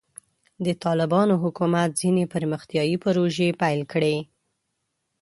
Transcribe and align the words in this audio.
د 0.65 0.67
طالبانو 0.83 1.33
حکومت 1.43 1.89
ځینې 2.01 2.23
پرمختیایي 2.33 2.95
پروژې 3.03 3.49
پیل 3.61 3.81
کړې. 3.91 4.17